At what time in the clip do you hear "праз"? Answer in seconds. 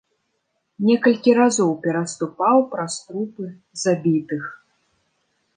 2.73-2.93